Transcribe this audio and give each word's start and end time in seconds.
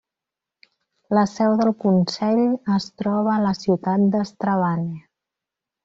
La 1.17 1.25
seu 1.33 1.53
del 1.59 1.71
consell 1.85 2.43
es 2.79 2.89
troba 3.03 3.37
a 3.37 3.47
la 3.47 3.55
ciutat 3.63 4.09
de 4.17 4.27
Strabane. 4.35 5.03